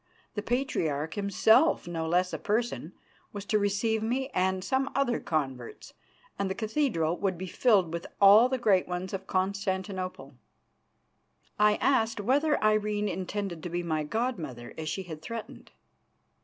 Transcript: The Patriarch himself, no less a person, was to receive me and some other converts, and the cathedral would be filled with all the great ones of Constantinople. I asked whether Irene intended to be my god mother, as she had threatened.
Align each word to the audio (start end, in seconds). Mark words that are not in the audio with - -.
The 0.33 0.41
Patriarch 0.41 1.13
himself, 1.13 1.87
no 1.87 2.07
less 2.07 2.33
a 2.33 2.39
person, 2.39 2.93
was 3.33 3.45
to 3.45 3.59
receive 3.59 4.01
me 4.01 4.29
and 4.29 4.63
some 4.63 4.89
other 4.95 5.19
converts, 5.19 5.93
and 6.39 6.49
the 6.49 6.55
cathedral 6.55 7.15
would 7.17 7.37
be 7.37 7.45
filled 7.45 7.93
with 7.93 8.07
all 8.19 8.49
the 8.49 8.57
great 8.57 8.87
ones 8.87 9.13
of 9.13 9.27
Constantinople. 9.27 10.33
I 11.59 11.75
asked 11.75 12.19
whether 12.19 12.59
Irene 12.63 13.09
intended 13.09 13.61
to 13.61 13.69
be 13.69 13.83
my 13.83 14.01
god 14.03 14.39
mother, 14.39 14.73
as 14.75 14.89
she 14.89 15.03
had 15.03 15.21
threatened. 15.21 15.69